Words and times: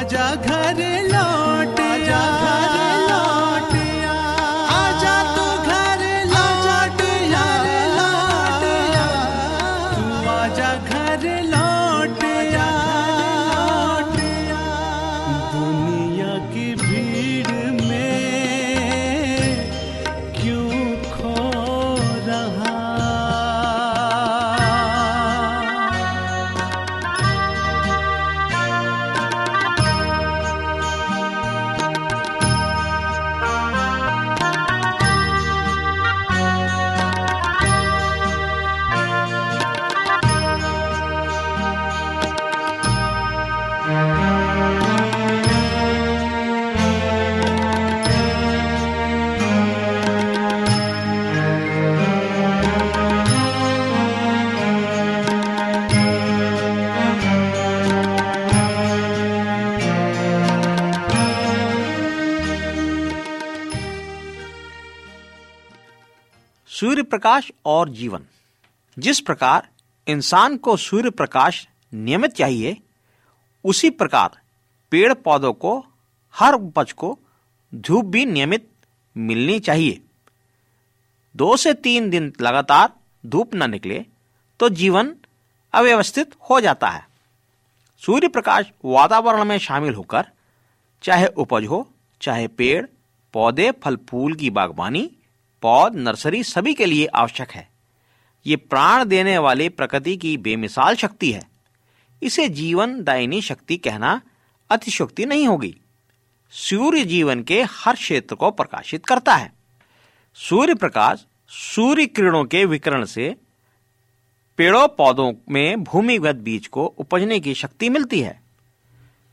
आजा 0.00 0.26
घर 0.48 0.78
लौट 1.12 1.80
आजा 1.86 2.39
सूर्य 66.80 67.02
प्रकाश 67.02 67.50
और 67.66 67.88
जीवन। 67.88 68.24
जिस 68.98 69.20
प्रकार 69.20 69.68
इंसान 70.06 70.56
को 70.56 70.76
सूर्य 70.76 71.10
प्रकाश 71.10 71.68
नियमित 71.94 72.30
चाहिए, 72.30 72.76
उसी 73.64 73.90
प्रकार 73.90 74.40
पेड़ 74.90 75.14
पौधों 75.14 75.52
को, 75.52 75.86
हर 76.34 76.54
उपज 76.54 76.92
को 76.92 77.18
धूप 77.74 78.04
भी 78.04 78.24
नियमित 78.26 78.68
मिलनी 79.16 79.60
चाहिए। 79.60 80.00
दो 81.36 81.56
से 81.56 81.74
तीन 81.74 82.10
दिन 82.10 82.32
लगातार 82.40 82.92
धूप 83.26 83.54
न 83.54 83.70
निकले 83.70 84.04
तो 84.60 84.68
जीवन 84.68 85.14
अव्यवस्थित 85.72 86.34
हो 86.50 86.60
जाता 86.60 86.88
है। 86.88 87.06
सूर्य 87.98 88.28
प्रकाश 88.28 88.70
वातावरण 88.84 89.44
में 89.44 89.58
शामिल 89.58 89.94
होकर, 89.94 90.26
चाहे 91.02 91.26
उपज 91.26 91.66
हो, 91.66 91.90
चाहे 92.20 92.48
पेड़, 92.48 92.86
पौधे, 93.32 93.70
फल, 93.70 93.96
फूल 93.96 94.34
की 94.34 94.50
बागवानी 94.50 95.10
पौध 95.62 95.94
नर्सरी 95.96 96.42
सभी 96.44 96.74
के 96.74 96.86
लिए 96.86 97.06
आवश्यक 97.06 97.50
है। 97.50 97.68
ये 98.46 98.56
प्राण 98.56 99.04
देने 99.04 99.36
वाले 99.38 99.68
प्रकृति 99.68 100.16
की 100.16 100.36
बेमिसाल 100.36 100.94
शक्ति 100.94 101.32
है। 101.32 101.42
इसे 102.22 102.48
जीवन 102.48 103.02
दायनी 103.02 103.40
शक्ति 103.42 103.76
कहना 103.76 104.20
अतिशोक्ति 104.70 105.26
नहीं 105.26 105.46
होगी। 105.48 105.74
सूर्य 106.52 107.04
जीवन 107.04 107.42
के 107.42 107.62
हर 107.62 107.94
क्षेत्र 107.94 108.34
को 108.34 108.50
प्रकाशित 108.50 109.06
करता 109.06 109.34
है। 109.34 109.52
सूर्य 110.36 110.74
प्रकाश 110.74 111.24
सूर्य 111.50 112.06
किरणों 112.06 112.44
के 112.44 112.64
विकरण 112.64 113.04
से 113.04 113.34
पेड़ों 114.58 114.86
पौधों 114.88 115.32
में 115.50 115.82
भूमिगत 115.84 116.36
बीज 116.36 116.66
को 116.66 116.84
उपजने 116.98 117.38
की 117.40 117.54
शक्ति 117.54 117.88
मिलती 117.88 118.20
है। 118.20 118.40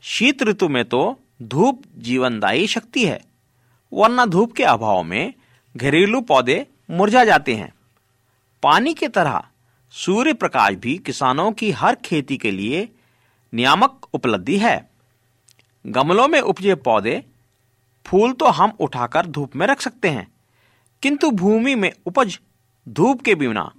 शीत 0.04 0.42
ऋतु 0.42 0.68
में 0.68 0.84
तो 0.84 1.18
धूप 1.42 1.82
जीवनदायी 1.98 2.66
शक्ति 2.66 3.04
है, 3.06 3.20
वरना 3.92 4.26
धूप 4.26 4.52
के 4.52 4.64
अभाव 4.64 5.02
में 5.02 5.34
घरेलू 5.74 6.20
पौधे 6.20 6.66
मुरझा 6.90 7.24
जाते 7.24 7.54
हैं। 7.54 7.72
पानी 8.62 8.94
की 8.94 9.08
तरह 9.08 9.42
सूर्य 9.94 10.32
प्रकाश 10.34 10.74
भी 10.74 10.96
किसानों 10.98 11.50
की 11.52 11.70
हर 11.70 11.94
खेती 11.94 12.36
के 12.36 12.50
लिए 12.50 12.88
नियामक 13.52 14.08
उपलब्धि 14.14 14.58
है। 14.58 14.90
गमलों 15.84 16.26
में 16.28 16.40
उपजे 16.40 16.74
पौधे 16.76 17.22
फूल 18.06 18.32
तो 18.32 18.46
हम 18.48 18.72
उठाकर 18.80 19.26
धूप 19.26 19.56
में 19.56 19.66
रख 19.66 19.80
सकते 19.80 20.08
हैं, 20.08 20.26
किंतु 21.02 21.30
भूमि 21.30 21.74
में 21.74 21.90
उपज 22.06 22.38
धूप 22.86 23.22
के 23.22 23.34
बिना 23.34 23.70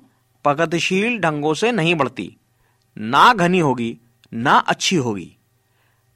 प्रगतिशील 0.46 1.18
ढंगों 1.20 1.54
से 1.54 1.72
नहीं 1.72 1.96
बढ़ती। 1.96 2.36
ना 2.98 3.34
घनी 3.34 3.60
होगी, 3.60 3.98
ना 4.32 4.58
अच्छी 4.58 4.96
होगी। 4.98 5.36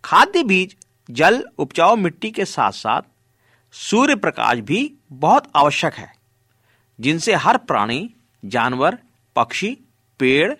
खाद्य 0.04 0.44
बीज, 0.44 0.76
जल, 1.10 1.44
उपजाऊ 1.58 1.96
मिट्टी 1.96 2.32
के 2.32 2.46
साथ 2.46 2.72
साथ 2.74 3.02
सूर्य 3.74 4.16
प्रकाश 4.16 4.60
भी 4.60 4.94
बहुत 5.12 5.52
आवश्यक 5.56 5.94
है, 5.94 6.14
जिनसे 7.00 7.34
हर 7.34 7.58
प्राणी, 7.58 8.14
जानवर, 8.46 8.98
पक्षी, 9.36 9.78
पेड़ 10.20 10.54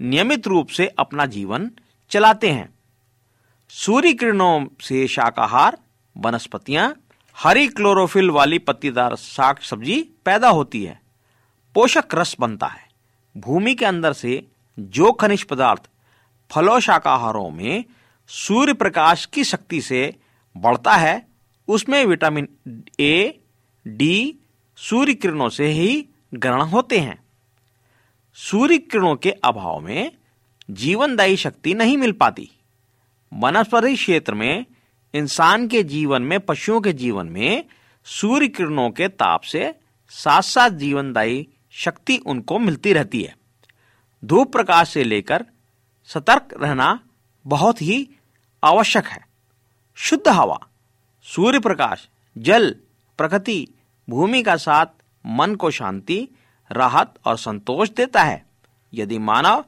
नियमित 0.00 0.46
रूप 0.46 0.68
से 0.68 0.86
अपना 0.86 1.26
जीवन 1.26 1.70
चलाते 2.10 2.50
हैं। 2.50 2.74
सूर्य 3.68 4.12
किरणों 4.12 4.66
से 4.80 5.08
शाकाहार, 5.08 5.78
वनस्पतियाँ, 6.16 6.96
हरी 7.36 7.68
क्लोरोफिल 7.68 8.30
वाली 8.30 8.58
पत्तीदार 8.58 9.16
साग 9.16 9.58
सब्ज़ी 9.58 10.02
पैदा 10.24 10.48
होती 10.48 10.84
है। 10.84 11.00
पोषक 11.74 12.04
रस 12.14 12.36
बनता 12.40 12.66
है। 12.66 12.88
भूमि 13.36 13.74
के 13.74 13.84
अंदर 13.84 14.12
से 14.12 14.46
जो 14.78 15.12
खनिज 15.12 15.42
पदार्थ 15.42 15.88
फलों 16.50 16.80
शाकाहारों 16.80 17.50
में 17.50 17.84
सूर्य 18.28 18.72
प्रकाश 18.72 19.26
की 19.26 19.44
शक्ति 19.44 19.80
से 19.80 20.16
बढ़ता 20.56 20.92
है 20.92 21.31
उसमें 21.68 22.04
विटामिन 22.04 22.48
ए 23.00 23.40
डी 23.86 24.38
सूर्य 24.76 25.14
किरणों 25.14 25.48
से 25.48 25.66
ही 25.66 26.08
ग्रहण 26.34 26.62
होते 26.62 26.98
हैं। 26.98 27.22
सूर्य 28.34 28.78
किरणों 28.78 29.16
के 29.16 29.30
अभाव 29.30 29.80
में 29.80 30.12
जीवनदायी 30.70 31.36
शक्ति 31.36 31.74
नहीं 31.74 31.96
मिल 31.96 32.12
पाती। 32.12 32.50
वनस्पति 33.32 33.94
क्षेत्र 33.94 34.34
में, 34.34 34.66
इंसान 35.14 35.68
के 35.68 35.82
जीवन 35.82 36.22
में, 36.22 36.40
पशुओं 36.40 36.80
के 36.80 36.92
जीवन 36.92 37.26
में 37.26 37.64
सूर्य 38.04 38.48
किरणों 38.48 38.90
के 38.90 39.08
ताप 39.08 39.42
से 39.42 39.74
साथ 40.08 40.42
साथ 40.42 40.70
जीवनदायी 40.70 41.48
शक्ति 41.70 42.16
उनको 42.16 42.58
मिलती 42.58 42.92
रहती 42.92 43.22
है। 43.22 43.36
धूप 44.24 44.52
प्रकाश 44.52 44.88
से 44.88 45.04
लेकर 45.04 45.46
सतर्क 46.04 46.48
रहना 46.62 47.00
बहुत 47.46 47.82
ही 47.82 48.08
आवश्यक 48.64 49.06
है। 49.06 49.26
शुद्ध 49.94 50.28
हवा 50.28 50.58
सूर्य 51.24 51.58
प्रकाश 51.58 52.08
जल, 52.38 52.74
प्रकृति, 53.18 53.68
भूमि 54.08 54.42
का 54.42 54.56
साथ 54.56 54.86
मन 55.26 55.54
को 55.54 55.70
शांति, 55.70 56.28
राहत 56.70 57.14
और 57.24 57.36
संतोष 57.38 57.90
देता 57.90 58.22
है। 58.22 58.44
यदि 58.94 59.18
मानव 59.18 59.64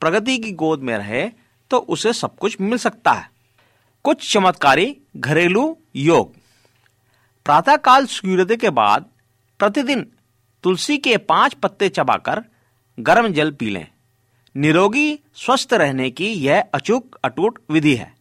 प्रगति 0.00 0.38
की 0.38 0.52
गोद 0.52 0.80
में 0.80 0.96
रहे 0.98 1.28
तो 1.70 1.78
उसे 1.78 2.12
सब 2.12 2.36
कुछ 2.36 2.60
मिल 2.60 2.78
सकता 2.78 3.12
है। 3.12 3.30
कुछ 4.04 4.32
चमत्कारी 4.32 4.96
घरेलू 5.16 5.78
योग। 5.96 6.34
प्रातःकाल 7.44 8.06
सूर्योदय 8.06 8.56
के 8.56 8.70
बाद 8.70 9.04
प्रतिदिन 9.58 10.12
तुलसी 10.62 10.98
के 10.98 11.16
पाँच 11.16 11.54
पत्ते 11.54 11.88
चबाकर 11.88 12.44
गर्म 13.00 13.28
जल 13.28 13.50
पी 13.50 13.70
लें। 13.70 13.86
निरोगी, 14.56 15.18
स्वस्थ 15.34 15.72
रहने 15.72 16.10
की 16.10 16.26
यह 16.26 16.64
अचूक 16.74 17.18
अटूट 17.24 17.58
विधि 17.70 17.94
है। 17.94 18.17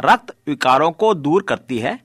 रक्त 0.00 0.36
विकारों 0.46 0.92
को 0.92 1.14
दूर 1.14 1.42
करती 1.42 1.78
है, 1.78 2.00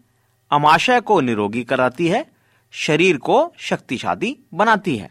अमाशय 0.52 1.02
को 1.02 1.22
निरोगी 1.22 1.64
कराती 1.64 2.08
है, 2.08 2.26
शरीर 2.72 3.18
को 3.18 3.54
शक्तिशाली 3.58 4.40
बनाती 4.54 4.98
है। 4.98 5.10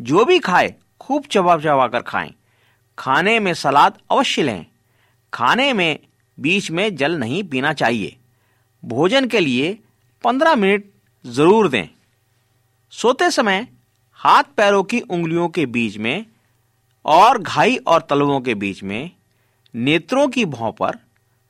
जो 0.00 0.24
भी 0.24 0.38
खाए, 0.38 0.74
खूब 1.00 1.24
चबा 1.30 1.56
चबा 1.56 1.88
कर 1.88 2.02
खाएँ। 2.02 2.34
खाने 2.98 3.38
में 3.40 3.54
सलाद 3.54 3.98
अवश्य 4.10 4.42
लें। 4.42 4.66
खाने 5.34 5.72
में 5.72 5.98
बीच 6.40 6.70
में 6.70 6.96
जल 6.96 7.18
नहीं 7.18 7.44
पीना 7.44 7.72
चाहिए। 7.72 8.16
भोजन 8.84 9.26
के 9.26 9.40
लिए 9.40 9.78
पंद्रह 10.24 10.54
मिनट 10.54 10.84
ज़रूर 11.26 11.68
दें। 11.68 11.88
सोते 12.90 13.30
समय 13.30 13.68
हाथ 14.12 14.42
पैरों 14.42 14.82
की 14.82 15.00
उंगलियों 15.00 15.48
के 15.48 15.66
बीच 15.66 15.96
में 15.96 16.26
और 17.04 17.42
घाई 17.42 17.76
और 17.76 18.00
तलवों 18.00 18.40
के 18.40 18.54
बीच 18.54 18.82
में 18.82 19.10
नेत्रों 19.74 20.28
की 20.28 20.44
भौं 20.44 20.72
पर 20.72 20.98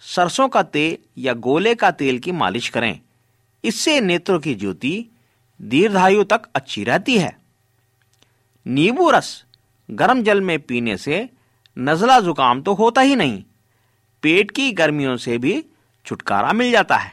सरसों 0.03 0.49
का 0.49 0.63
तेल 0.63 0.97
या 1.19 1.33
गोले 1.33 1.75
का 1.75 1.91
तेल 1.91 2.19
की 2.19 2.33
मालिश 2.33 2.69
करें। 2.69 2.99
इससे 3.65 4.01
नेत्रों 4.01 4.39
की 4.41 4.55
ज्योति 4.55 5.05
दीर्घायु 5.61 6.25
तक 6.25 6.43
अच्छी 6.55 6.85
रहती 6.85 7.19
है। 7.19 7.37
नींबू 8.67 9.11
रस 9.11 9.45
गर्म 9.89 10.23
जल 10.23 10.41
में 10.41 10.59
पीने 10.59 10.97
से 10.97 11.29
नजला 11.77 12.19
जुकाम 12.21 12.63
तो 12.63 12.75
होता 12.75 13.01
ही 13.01 13.17
नहीं, 13.17 13.43
पेट 14.23 14.51
की 14.51 14.71
गर्मियों 14.73 15.17
से 15.17 15.39
भी 15.39 15.65
छुटकारा 16.07 16.53
मिल 16.53 16.71
जाता 16.73 16.97
है। 16.97 17.13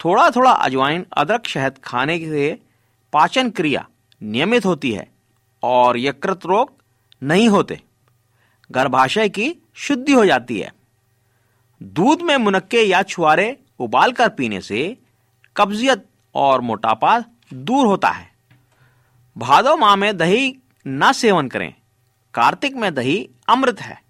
थोड़ा 0.00 0.28
थोड़ा 0.30 0.50
अजवाइन, 0.50 1.06
अदरक, 1.12 1.46
शहद 1.46 1.78
खाने 1.84 2.18
से 2.20 2.58
पाचन 3.12 3.50
क्रिया 3.50 3.86
नियमित 4.20 4.66
होती 4.66 4.92
है 4.92 5.08
और 5.62 5.98
यकृत 5.98 6.46
रोग 6.46 6.72
नहीं 7.22 7.48
होते। 7.48 7.80
गर्भाशय 8.70 9.28
की 9.28 9.54
शुद्धि 9.76 10.12
हो 10.12 10.24
जाती 10.26 10.58
है। 10.60 10.72
दूध 11.82 12.22
में 12.22 12.36
मुनक्के 12.36 12.82
या 12.82 13.02
छुआरे 13.02 13.58
उबाल 13.78 14.12
कर 14.12 14.28
पीने 14.28 14.60
से 14.60 14.96
कब्जियत 15.56 16.06
और 16.34 16.60
मोटापा 16.60 17.18
दूर 17.54 17.86
होता 17.86 18.08
है। 18.08 18.30
भादो 19.36 19.76
माह 19.76 19.96
में 19.96 20.16
दही 20.16 20.56
न 20.86 21.12
सेवन 21.12 21.48
करें। 21.48 21.74
कार्तिक 22.34 22.76
में 22.76 22.94
दही 22.94 23.28
अमृत 23.48 23.80
है। 23.80 24.02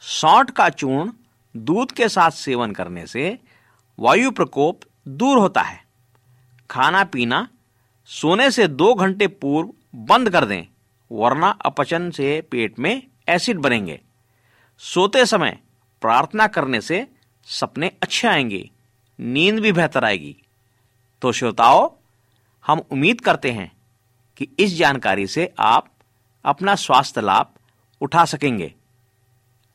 सौंठ 0.00 0.50
का 0.50 0.68
चूर्ण 0.68 1.12
दूध 1.56 1.92
के 1.92 2.08
साथ 2.08 2.30
सेवन 2.30 2.72
करने 2.72 3.06
से 3.06 3.38
वायु 3.98 4.30
प्रकोप 4.30 4.80
दूर 5.08 5.38
होता 5.38 5.62
है। 5.62 5.84
खाना 6.70 7.04
पीना 7.04 7.48
सोने 8.04 8.50
से 8.50 8.66
दो 8.68 8.94
घंटे 8.94 9.26
पूर्व 9.26 9.72
बंद 9.94 10.30
कर 10.30 10.44
दें, 10.44 10.64
वरना 11.12 11.48
अपचन 11.64 12.10
से 12.10 12.40
पेट 12.40 12.78
में 12.78 13.02
एसिड 13.28 13.58
बनेंगे। 13.58 14.00
सोते 14.78 15.26
समय 15.26 15.58
प्रार्थना 16.00 16.46
करने 16.46 16.80
से 16.80 17.08
सपने 17.44 17.92
अच्छे 18.02 18.28
आएँगे, 18.28 18.70
नींद 19.20 19.58
भी 19.58 19.72
बेहतर 19.72 20.04
आएगी। 20.04 20.36
तो 21.22 21.32
श्रोताओं, 21.32 21.90
हम 22.66 22.78
उम्मीद 22.78 23.20
करते 23.20 23.50
हैं 23.52 23.72
कि 24.36 24.48
इस 24.58 24.74
जानकारी 24.74 25.26
से 25.26 25.54
आप 25.58 25.94
अपना 26.44 26.74
स्वास्थ्य 26.74 27.20
लाभ 27.20 27.54
उठा 28.00 28.24
सकेंगे। 28.24 28.74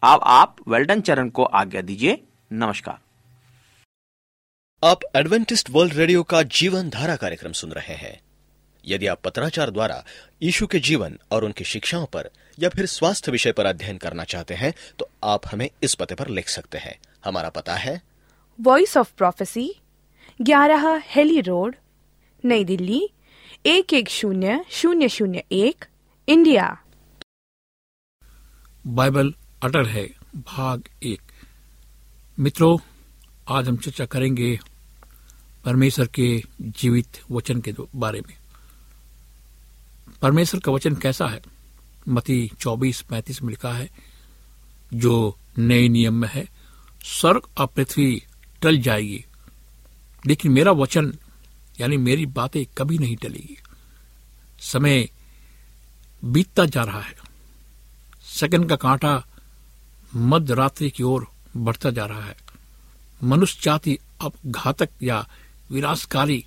अब 0.04 0.20
आप 0.24 0.56
वेल्डन 0.68 1.02
चरण 1.02 1.30
को 1.30 1.44
आज्ञा 1.44 1.82
दीजिए। 1.82 2.24
नमस्कार। 2.52 3.00
आप 4.84 5.00
एडवेंटिस्ट 5.16 5.70
वर्ल्ड 5.70 5.94
रेडियो 5.94 6.24
का 6.24 6.44
जीवन 6.44 6.90
धारा 6.90 7.16
कार्यक्रम 7.16 7.52
सुन 7.52 7.72
रहे 7.72 7.94
हैं। 7.94 8.25
यदि 8.86 9.08
आप 9.08 9.22
पत्राचार 9.22 9.70
द्वारा 9.70 10.06
यीशु 10.44 10.68
के 10.68 10.80
जीवन 10.80 11.20
और 11.32 11.46
उनकी 11.46 11.64
शिक्षाओं 11.64 12.06
पर 12.06 12.30
या 12.60 12.70
फिर 12.70 12.86
स्वास्थ्य 12.86 13.32
विषय 13.32 13.52
पर 13.52 13.66
अध्ययन 13.66 13.98
करना 13.98 14.24
चाहते 14.24 14.54
हैं 14.54 14.74
तो 15.00 15.10
आप 15.24 15.42
हमें 15.48 15.70
इस 15.84 15.96
पते 15.96 16.16
पर 16.16 16.28
लिख 16.28 16.50
सकते 16.50 16.78
हैं। 16.78 17.00
हमारा 17.26 17.50
पता 17.50 17.76
है। 17.76 18.02
वॉइस 18.62 18.98
ऑफ़ 18.98 19.14
प्रोफेसी 19.18 19.76
ग्यारह 20.42 21.04
हेली 21.06 21.42
रोड 21.42 21.76
नई 22.46 22.64
दिल्ली 22.64 23.10
एक 23.66 23.94
एक 23.94 24.10
शून्य 24.10 24.66
शून्य 24.70 25.10
शून्य 25.10 25.44
एक 25.52 25.86
इंडिया। 26.30 26.78
बाइबल 28.88 29.34
अटल 29.64 29.86
है 29.86 30.06
भाग 30.36 30.84
एक। 31.04 31.22
मित्रों 32.40 32.78
आज 33.50 33.68
हम 33.68 33.78
चर्चा 33.78 34.06
करेंगे 34.06 34.60
परमेश्वर 35.66 36.08
के 36.08 36.44
जीवित 36.62 37.20
वचन 37.32 37.62
के 37.62 37.74
बारे 37.96 38.22
में। 38.22 38.45
परमेश्वर 40.22 40.60
का 40.60 40.72
वचन 40.72 40.96
कैसा 40.96 41.28
है? 41.28 41.42
मती 42.08 42.52
24 42.60 43.02
पैंतीस 43.02 43.42
में 43.42 43.50
लिखा 43.50 43.74
है, 43.74 43.90
जो 44.94 45.38
नए 45.58 45.88
नियम 45.88 46.14
में 46.14 46.30
है, 46.32 46.50
स्वर्ग 47.04 47.42
और 47.58 47.68
पृथ्वी 47.68 48.24
टल 48.62 48.78
जाएगी। 48.78 49.26
लेकिन 50.28 50.52
मेरा 50.52 50.72
वचन, 50.72 51.14
यानी 51.82 51.98
मेरी 51.98 52.26
बातें 52.26 52.66
कभी 52.78 52.98
नहीं 52.98 53.16
टलेगी। 53.16 53.58
समय 54.60 55.10
बीतता 56.26 56.66
जा 56.66 56.84
रहा 56.84 57.02
है। 57.02 57.16
सेकंड 58.24 58.70
का 58.70 58.76
कांटा 58.76 59.26
मध्य 60.16 60.54
रात्रि 60.54 60.90
की 60.90 61.04
ओर 61.04 61.28
बढ़ता 61.58 61.92
जा 61.92 62.06
रहा 62.06 62.24
है। 62.24 62.38
मनुष्य 63.24 63.60
जाति 63.64 63.98
अब 64.22 64.34
घातक 64.46 64.90
या 65.04 65.30
विनाशकारी 65.72 66.46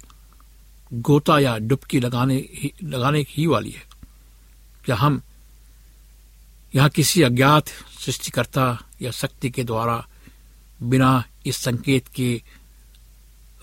गोता 0.93 1.39
या 1.39 1.59
डुबकी 1.59 2.01
लगाने 2.01 2.35
ही, 2.35 2.73
लगाने 2.83 3.27
ही 3.29 3.47
वाली 3.47 3.71
है। 3.71 3.83
क्या 4.85 4.97
हम 4.97 5.23
यहाँ 6.75 6.89
किसी 6.89 7.23
अज्ञात 7.23 7.69
सृष्टिकर्ता 8.01 8.89
या 9.03 9.11
शक्ति 9.11 9.51
के 9.51 9.65
द्वारा 9.65 10.09
बिना 10.83 11.25
इस 11.47 11.57
संकेत 11.57 12.09
के 12.09 12.43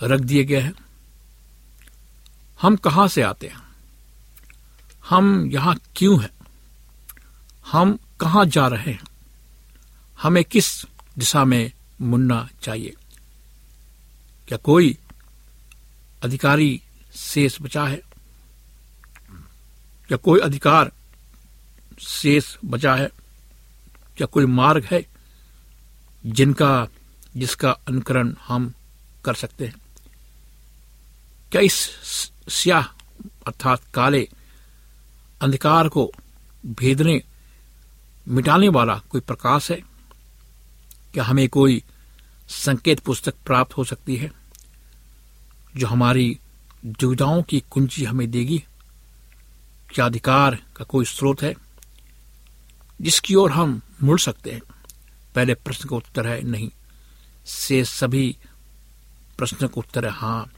रख 0.03 0.19
दिए 0.19 0.43
गए 0.43 0.61
हैं? 0.61 0.73
हम 2.61 2.75
कहाँ 2.75 3.07
से 3.07 3.21
आते 3.21 3.47
हैं? 3.47 3.61
हम 5.09 5.51
यहाँ 5.51 5.79
क्यों 5.95 6.23
हैं? 6.23 6.29
हम 7.71 7.99
कहाँ 8.19 8.45
जा 8.45 8.67
रहे 8.67 8.91
हैं? 8.91 9.03
हमें 10.21 10.43
किस 10.43 10.85
दिशा 11.17 11.45
में 11.45 11.71
मुड़ना 12.01 12.49
चाहिए? 12.61 12.93
क्या 14.47 14.57
कोई 14.57 14.97
अधिकारी 16.23 16.81
शेष 17.15 17.57
बचा 17.61 17.85
है। 17.85 18.01
या 20.11 20.17
कोई 20.17 20.39
अधिकार 20.39 20.91
शेष 21.99 22.57
बचा 22.65 22.95
है, 22.95 23.09
या 24.21 24.25
कोई 24.25 24.45
मार्ग 24.45 24.83
है 24.85 25.05
जिनका, 26.25 26.87
जिसका 27.37 27.71
अनुकरण 27.71 28.33
हम 28.47 28.73
कर 29.25 29.33
सकते 29.33 29.65
हैं। 29.65 29.75
क्या 31.51 31.61
इस 31.61 31.89
स्याह 32.49 32.83
अर्थात 33.47 33.81
काले 33.93 34.29
अंधकार 35.41 35.89
को 35.89 36.11
भेदने, 36.65 37.23
मिटाने 38.27 38.67
वाला 38.69 39.01
कोई 39.09 39.21
प्रकाश 39.21 39.71
है? 39.71 39.77
क्या 41.13 41.23
हमें 41.23 41.49
कोई 41.49 41.83
संकेत 42.49 42.99
पुस्तक 42.99 43.33
प्राप्त 43.45 43.77
हो 43.77 43.83
सकती 43.83 44.15
है 44.15 44.31
जो 45.77 45.87
हमारी 45.87 46.39
दुविधाओं 46.85 47.43
की 47.43 47.63
कुंजी 47.71 48.05
हमें 48.05 48.31
देगी। 48.31 48.63
क्या 49.89 50.05
अधिकार 50.05 50.55
का 50.75 50.83
कोई 50.83 51.05
स्रोत 51.05 51.41
है? 51.41 51.53
जिसकी 53.01 53.35
ओर 53.35 53.51
हम 53.51 53.81
मुड़ 54.03 54.19
सकते 54.19 54.51
हैं। 54.51 54.61
पहले 55.35 55.53
प्रश्न 55.53 55.89
का 55.89 55.95
उत्तर 55.95 56.27
है 56.27 56.41
नहीं। 56.41 56.69
से 57.45 57.85
सभी 57.85 58.37
प्रश्न 59.37 59.67
का 59.67 59.73
उत्तर 59.77 60.05
है 60.05 60.11
हाँ। 60.11 60.53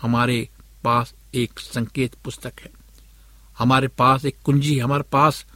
हमारे 0.00 0.48
पास 0.84 1.14
एक 1.34 1.58
संकेत 1.58 2.14
पुस्तक 2.14 2.52
है। 2.60 2.70
हमारे 3.58 3.88
पास 3.88 4.24
एक 4.24 4.36
कुंजी 4.44 4.78
हमारे 4.78 5.02
पास 5.02 5.46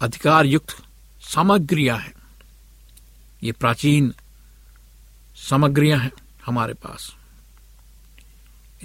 अधिकार 0.00 0.46
युक्त 0.46 0.82
सामग्रियाँ 1.20 1.98
हैं। 1.98 2.14
ये 3.42 3.52
प्राचीन 3.52 4.14
सामग्रियाँ 5.36 5.98
हैं 5.98 6.12
हमारे 6.46 6.74
पास। 6.74 7.16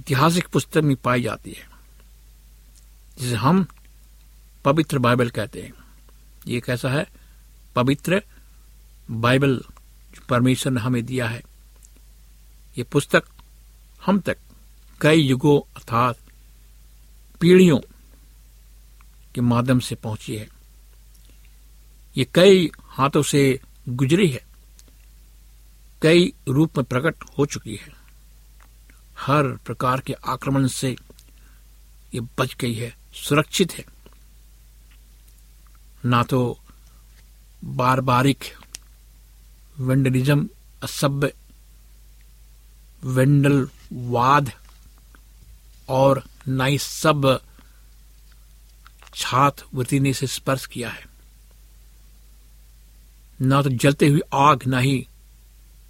ऐतिहासिक 0.02 0.48
पुस्तक 0.48 0.78
में 0.78 0.96
पाई 0.96 1.22
जाती 1.22 1.52
है, 1.52 1.70
जिसे 3.20 3.36
हम 3.36 3.66
पवित्र 4.66 5.00
बाइबल 5.00 5.30
कहते 5.30 5.62
हैं। 5.62 5.74
ये 6.48 6.60
कैसा 6.60 6.90
है? 6.90 7.06
पवित्र 7.76 8.22
बाइबल 9.12 9.56
जो 10.16 10.26
परमेश्वर 10.30 10.72
ने 10.72 10.82
हमें 10.82 11.06
दिया 11.06 11.28
है। 11.28 11.42
ये 12.78 12.84
पुस्तक 12.84 13.24
हम 14.06 14.20
तक 14.20 14.38
कई 15.02 15.22
युगों 15.22 15.60
अर्थात 15.76 16.18
पीढ़ियों 17.40 17.80
के 19.36 19.42
माध्यम 19.42 19.80
से 19.80 19.96
पहुँची 19.96 20.36
है। 20.36 20.48
ये 22.18 22.28
कई 22.34 22.70
हाथों 22.82 23.24
से 23.24 23.60
गुजरी 23.90 24.30
है। 24.30 24.44
कई 26.02 26.34
रूप 26.48 26.78
में 26.78 26.86
प्रकट 26.86 27.24
हो 27.40 27.46
चुकी 27.46 27.76
है। 27.76 28.01
हर 29.22 29.48
प्रकार 29.66 30.02
के 30.02 30.14
आक्रमण 30.14 30.68
से 30.68 30.96
ये 32.14 32.20
बच 32.40 32.56
गई 32.60 32.74
है, 32.74 32.96
सुरक्षित 33.14 33.74
है। 33.74 33.86
ना 36.06 36.24
तो 36.24 36.60
बारबारिक 37.64 38.44
वेंडलिज्म 39.80 40.50
असभ्य 40.84 41.34
वेंडलवाद 43.04 44.52
और 45.90 46.24
ना 46.48 46.66
ही 46.66 46.78
सब 46.78 47.42
छात्रवृत्ति 49.16 50.00
ने 50.00 50.10
इसे 50.10 50.28
स्पर्श 50.28 50.66
किया 50.66 50.90
है। 50.90 51.06
ना 53.42 53.62
तो 53.62 53.70
जलते 53.70 54.08
हुई 54.08 54.22
आग, 54.34 54.64
ना 54.68 54.80
ही 54.80 55.08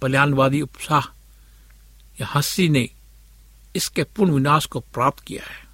कल्याणवादी 0.02 0.60
उत्साह 0.62 1.06
या 2.20 2.26
हँसी 2.26 2.68
ने 2.68 2.88
इसके 3.76 4.02
पूर्ण 4.02 4.32
विनाश 4.32 4.66
को 4.66 4.80
प्राप्त 4.80 5.20
किया 5.20 5.42
है। 5.42 5.72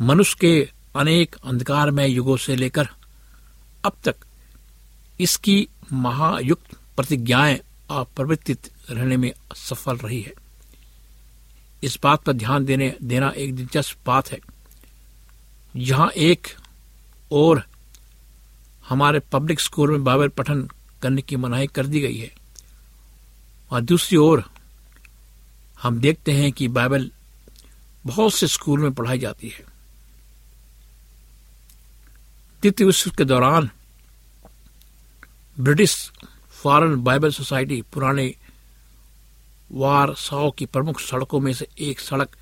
मनुष्य 0.00 0.36
के 0.40 0.68
अनेक 0.96 1.36
अंधकारमय 1.44 2.08
युगों 2.08 2.36
से 2.36 2.56
लेकर 2.56 2.88
अब 3.84 3.92
तक 4.04 4.16
इसकी 5.20 5.68
महायुक्त 5.92 6.74
प्रतिज्ञाएँ 6.96 7.60
अप्रवर्तित 7.90 8.70
रहने 8.90 9.16
में 9.16 9.32
सफल 9.56 9.96
रही 9.96 10.20
है। 10.22 10.32
इस 11.82 11.98
बात 12.02 12.22
पर 12.22 12.32
ध्यान 12.32 12.64
देने, 12.64 12.96
देना 13.02 13.28
एक 13.28 13.54
दिलचस्प 13.56 13.96
बात 14.06 14.32
है। 14.32 14.38
जहाँ 15.76 16.08
एक 16.08 16.46
और 17.32 17.66
हमारे 18.88 19.18
पब्लिक 19.20 19.60
स्कूल 19.60 19.90
में 19.90 20.04
बाइबल 20.04 20.28
पठन 20.28 20.68
करने 21.02 21.22
की 21.22 21.36
मनाही 21.36 21.66
कर 21.66 21.86
दी 21.86 22.00
गई 22.00 22.18
है 22.18 22.32
और 23.70 23.80
दूसरी 23.80 24.16
ओर 24.16 24.44
हम 25.84 26.00
देखते 26.00 26.32
हैं 26.32 26.52
कि 26.52 26.68
बाइबल 26.68 27.10
बहुत 28.06 28.34
से 28.34 28.46
स्कूल 28.46 28.80
में 28.80 28.94
पढ़ाई 28.94 29.18
जाती 29.18 29.48
है। 29.48 29.64
द्वितीय 32.60 32.86
विश्व 32.86 33.10
के 33.10 33.24
दौरान 33.24 33.70
ब्रिटिश 35.60 36.12
फॉरेन 36.50 36.96
बाइबल 36.96 37.30
सोसाइटी 37.30 37.82
पुराने 37.82 38.34
वार 39.72 40.06
वारसाओ 40.06 40.50
की 40.50 40.66
प्रमुख 40.66 41.00
सड़कों 41.00 41.40
में 41.40 41.52
से 41.52 41.68
एक 41.78 42.00
सड़क 42.00 42.36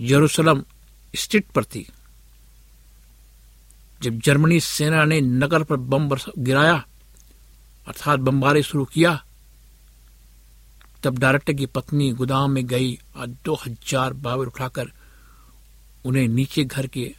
यरूशलेम 0.00 0.64
स्ट्रीट 1.16 1.46
पर 1.46 1.64
थी। 1.64 1.92
जब 4.02 4.18
जर्मनी 4.18 4.60
सेना 4.60 5.04
ने 5.04 5.20
नगर 5.20 5.62
पर 5.62 5.76
बम 5.76 6.08
गिराया, 6.38 6.84
अर्थात 7.88 8.20
बमबारी 8.20 8.62
शुरू 8.62 8.84
किया 8.84 9.24
तब 11.02 11.18
डायरेक्टर 11.18 11.52
की 11.52 11.66
पत्नी 11.66 12.10
गोदाम 12.12 12.50
में 12.50 12.66
गई 12.66 12.98
और 13.16 13.26
दो 13.44 13.54
हज़ार 13.54 14.12
बाबर 14.12 14.46
उठाकर 14.46 14.90
उन्हें 16.04 16.26
नीचे 16.28 16.64
घर 16.64 16.86
के 16.86 17.14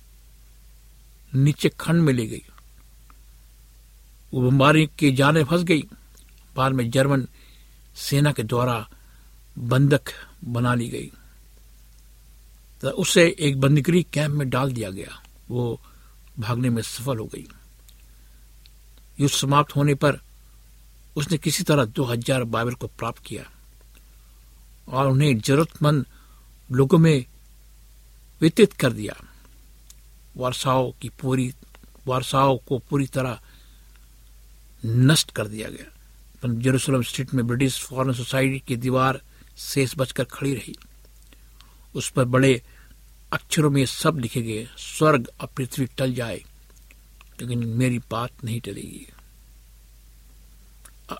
नीचे 1.35 1.69
खंड 1.69 2.01
में 2.01 2.13
ले 2.13 2.25
गई। 2.27 2.41
वो 4.33 4.41
बमबारी 4.41 4.85
के 4.99 5.11
जाने 5.11 5.43
फंस 5.43 5.63
गई। 5.63 5.83
बाद 6.55 6.71
में 6.71 6.89
जर्मन 6.91 7.27
सेना 7.95 8.31
के 8.31 8.43
द्वारा 8.43 8.87
बंधक 9.59 10.09
बना 10.45 10.73
ली 10.75 10.87
गई। 10.89 11.11
तो 12.83 12.89
उसे 12.95 13.27
एक 13.39 13.59
बंदीगृह 13.59 14.03
कैंप 14.13 14.33
में 14.33 14.49
डाल 14.49 14.71
दिया 14.71 14.89
गया। 14.89 15.21
वो 15.49 15.79
भागने 16.39 16.69
में 16.69 16.81
सफल 16.81 17.17
हो 17.17 17.25
गई। 17.25 17.47
युद्ध 19.19 19.33
समाप्त 19.33 19.75
होने 19.75 19.95
पर 19.95 20.19
उसने 21.15 21.37
किसी 21.37 21.63
तरह 21.63 21.85
दो 21.85 22.03
हज़ार 22.03 22.43
बाइबल 22.45 22.73
को 22.73 22.87
प्राप्त 22.89 23.23
किया। 23.25 23.43
और 24.89 25.07
उन्हें 25.07 25.39
जरूरतमंद 25.39 26.05
लोगों 26.69 26.97
में 26.97 27.25
वितरित 28.41 28.73
कर 28.73 28.93
दिया। 28.93 29.15
वारसाओं 30.37 30.91
की 30.91 31.09
पूरी 31.09 31.53
वारसाओं 32.07 32.57
को 32.57 32.77
पूरी 32.79 33.05
तरह 33.07 33.39
नष्ट 34.85 35.31
कर 35.31 35.47
दिया 35.47 35.69
गया। 35.69 36.53
जेरूसलम 36.61 37.01
स्ट्रीट 37.01 37.33
में 37.33 37.45
ब्रिटिश 37.47 37.79
फॉरेन 37.81 38.13
सोसाइटी 38.13 38.59
की 38.59 38.75
दीवार 38.75 39.21
शेष 39.57 39.93
बचकर 39.97 40.23
खड़ी 40.23 40.53
रही। 40.55 40.75
उस 41.95 42.09
पर 42.09 42.25
बड़े 42.25 42.61
अक्षरों 43.33 43.69
में 43.69 43.85
सब 43.85 44.17
लिखे 44.19 44.41
गए, 44.41 44.67
स्वर्ग 44.77 45.29
और 45.41 45.47
पृथ्वी 45.57 45.85
टल 45.97 46.13
जाए, 46.13 46.41
लेकिन 47.41 47.65
मेरी 47.67 47.99
बात 48.11 48.43
नहीं 48.43 48.59
टलेगी। 48.61 49.07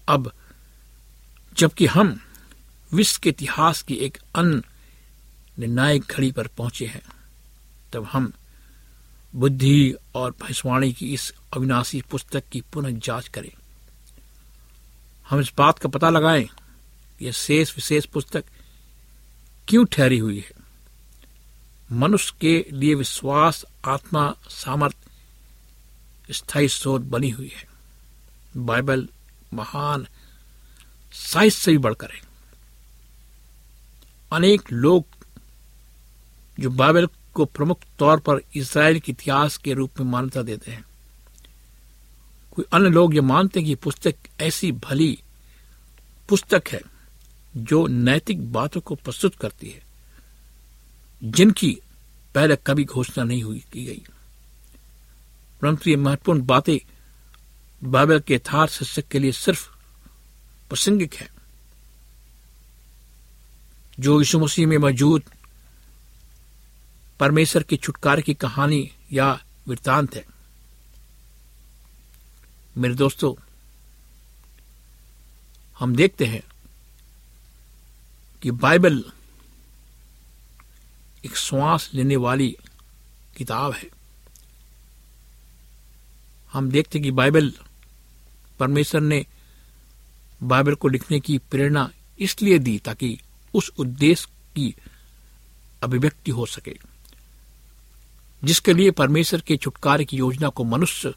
अब 0.08 0.32
जबकि 1.58 1.86
हम 1.86 2.20
विश्व 2.94 3.20
के 3.24 3.30
इतिहास 3.30 3.82
की 3.82 3.94
एक 3.94 4.18
अन्य 4.36 4.62
निर्णायक 5.60 6.04
घड़ी 6.04 6.32
पर 6.32 6.48
पहुँचे 6.48 6.86
हैं। 6.86 7.02
तब 7.94 8.04
हम 8.04 8.34
बुद्धि 9.36 9.96
और 10.16 10.32
भविष्यवाणी 10.32 10.94
की 10.94 11.14
इस 11.14 11.34
अविनाशी 11.54 12.02
पुस्तक 12.02 12.44
की 12.52 12.62
पुनः 12.62 13.00
जाँच 13.00 13.28
करें। 13.28 13.52
हम 15.30 15.40
इस 15.40 15.52
बात 15.58 15.80
का 15.80 15.90
पता 15.90 16.10
लगाएँ 16.10 16.50
यह 17.22 17.32
शेष 17.32 17.76
विशेष 17.76 18.06
पुस्तक 18.06 18.46
क्यों 19.68 19.86
ठहरी 19.86 20.18
हुई 20.18 20.40
है। 20.40 20.52
मनुष्य 21.92 22.34
के 22.42 22.66
लिए 22.72 22.96
विश्वास, 22.96 23.66
आत्मा, 23.86 24.36
सामर्थ, 24.50 24.96
स्थायी 26.32 26.70
स्रोत 26.70 27.02
बनी 27.02 27.30
हुई 27.30 27.52
है। 27.56 27.68
बाइबल 28.58 29.10
महान 29.54 30.08
साहित्य 31.14 31.58
से 31.58 31.72
भी 31.72 31.78
बढ़कर 31.78 32.12
है। 32.12 32.29
अनेक 34.32 34.72
लोग 34.72 35.06
जो 36.60 36.70
बाइबल 36.70 37.08
को 37.34 37.46
प्रमुख 37.46 37.80
तौर 38.00 38.20
पर 38.20 38.42
इसराइल 38.56 39.00
के 39.00 39.12
इतिहास 39.12 39.58
के 39.58 39.74
रूप 39.74 40.00
में 40.00 40.08
मान्यता 40.08 40.42
देते 40.42 40.72
हैं। 40.72 40.86
कोई 42.56 42.66
अन्य 42.74 42.90
लोग 42.90 43.16
ये 43.16 43.22
मानते 43.22 43.60
हैं 43.60 43.68
कि 43.68 43.76
पुस्तक 43.76 44.16
ऐसी 44.40 44.72
भली 44.72 45.20
पुस्तक 46.30 46.64
है 46.68 46.82
जो 47.58 47.88
नैतिक 47.88 48.52
बातों 48.52 48.82
को 48.82 48.96
प्रस्तुत 48.96 49.36
करती 49.36 49.70
है, 49.70 49.82
जिनकी 51.24 51.78
पहले 52.36 52.56
कभी 52.56 52.84
घोषणा 52.84 53.24
नहीं 53.24 53.44
हुई 53.44 53.64
की 53.74 53.86
गई। 53.86 54.04
परंतु 55.62 55.90
ये 55.90 55.96
महत्वपूर्ण 55.96 56.42
बातें 56.42 56.78
बाइबल 57.84 58.20
के 58.20 58.34
यथार्थ 58.34 58.72
शिक्षक 58.72 59.08
के 59.08 59.20
लिए 59.20 59.32
सिर्फ़ 59.32 59.70
प्रासंगिक 60.70 61.16
है। 61.16 61.39
जो 64.00 64.20
यीशु 64.20 64.40
मसीह 64.40 64.68
में 64.68 64.78
मौजूद 64.78 65.24
परमेश्वर 67.20 67.64
के 67.64 67.76
छुटकारे 67.76 68.22
की 68.22 68.34
कहानी 68.34 68.92
या 69.12 69.32
वृत्तांत 69.68 70.16
है। 70.16 70.26
मेरे 72.78 72.94
दोस्तों, 72.96 73.34
हम 75.80 75.96
देखते 75.96 76.26
हैं 76.26 76.44
कि 78.42 78.52
बाइबल 78.52 79.04
एक 81.26 81.36
श्वास 81.38 81.90
लेने 81.94 82.16
वाली 82.16 82.56
किताब 83.38 83.74
है। 83.74 83.88
हम 86.54 86.70
देखते 86.72 86.98
हैं 86.98 87.04
कि 87.04 87.12
बाइबल, 87.12 87.54
परमेश्वर 88.60 89.02
ने 89.02 89.26
बाइबल 90.44 90.76
को 90.76 90.88
लिखने 90.88 91.20
की 91.20 91.38
प्रेरणा 91.38 91.90
इसलिए 92.20 92.60
दी 92.60 92.78
ताकि 92.80 93.20
उस 93.54 93.72
उद्देश्य 93.80 94.28
की 94.56 94.76
अभिव्यक्ति 95.84 96.32
हो 96.32 96.46
सके, 96.46 96.76
जिसके 98.44 98.74
लिए 98.74 98.92
परमेश्वर 98.92 99.42
के 99.42 99.58
छुटकारे 99.58 100.06
की 100.06 100.18
योजना 100.18 100.50
को 100.50 100.64
मनुष्य 100.64 101.14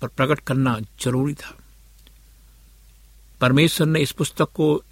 पर 0.00 0.08
प्रकट 0.08 0.40
करना 0.40 0.78
ज़रूरी 1.00 1.34
था। 1.34 1.56
परमेश्वर 3.40 3.86
ने 3.86 4.00
इस 4.00 4.12
पुस्तक 4.12 4.52
को 4.54 4.82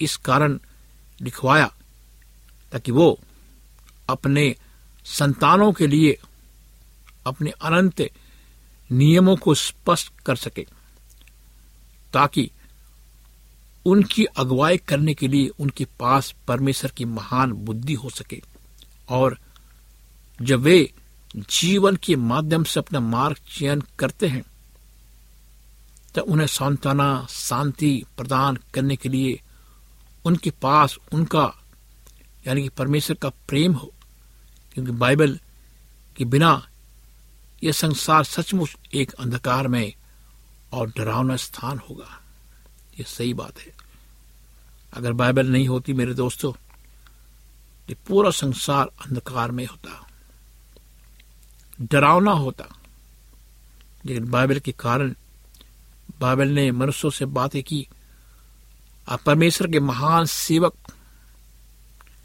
इस 0.00 0.16
कारण 0.16 0.58
लिखवाया 1.20 1.66
ताकि 2.72 2.92
वो 2.92 3.18
अपने 4.08 4.54
संतानों 5.04 5.72
के 5.72 5.86
लिए 5.86 6.18
अपने 7.26 7.50
अनंत 7.50 8.00
नियमों 8.90 9.36
को 9.36 9.54
स्पष्ट 9.54 10.20
कर 10.20 10.36
सके, 10.36 10.66
ताकि 12.12 12.50
उनकी 13.86 14.24
अगुवाई 14.24 14.76
करने 14.76 15.14
के 15.14 15.28
लिए 15.28 15.48
उनके 15.48 15.84
पास 15.84 16.34
परमेश्वर 16.48 16.90
की 16.90 17.04
महान 17.04 17.52
बुद्धि 17.52 17.94
हो 17.94 18.10
सके। 18.10 18.42
और 19.08 19.38
जब 20.42 20.60
वे 20.60 20.92
जीवन 21.36 21.96
के 21.96 22.16
माध्यम 22.16 22.64
से 22.64 22.80
अपना 22.80 23.00
मार्ग 23.00 23.36
चयन 23.58 23.82
करते 23.98 24.26
हैं 24.26 24.42
तो 26.14 26.20
उन्हें 26.20 26.46
सांत्वना, 26.46 27.26
शांति 27.30 28.04
प्रदान 28.16 28.58
करने 28.74 28.96
के 28.96 29.08
लिए 29.08 29.40
उनके 30.24 30.50
पास 30.50 30.96
उनका, 31.12 31.54
यानी 32.46 32.62
कि 32.62 32.68
परमेश्वर 32.68 33.16
का 33.16 33.28
प्रेम 33.28 33.72
हो। 33.72 33.92
क्योंकि 34.74 34.92
बाइबल 34.92 35.40
के 36.16 36.24
बिना 36.24 36.68
यह 37.64 37.72
संसार 37.72 38.24
सचमुच 38.24 38.76
एक 38.94 39.12
अंधकार 39.12 39.68
में 39.68 39.92
और 40.72 40.88
डरावना 40.88 41.36
स्थान 41.36 41.80
होगा। 41.90 42.21
ये 42.98 43.04
सही 43.04 43.34
बात 43.34 43.58
है। 43.58 43.72
अगर 44.92 45.12
बाइबल 45.12 45.46
नहीं 45.46 45.68
होती 45.68 45.92
मेरे 45.92 46.14
दोस्तों, 46.14 46.52
ये 47.88 47.94
पूरा 47.94 48.30
संसार 48.30 48.86
अंधकार 48.86 49.50
में 49.50 49.66
होता। 49.66 50.08
डरावना 51.80 52.30
होता। 52.30 52.78
लेकिन 54.06 54.30
बाइबल 54.30 54.58
के 54.58 54.72
कारण 54.72 55.14
बाइबल 56.20 56.48
ने 56.48 56.72
मनुष्यों 56.72 57.10
से 57.10 57.26
बातें 57.26 57.62
की। 57.62 57.88
और 59.08 59.16
परमेश्वर 59.16 59.70
के 59.70 59.80
महान 59.80 60.24
सेवक, 60.24 60.74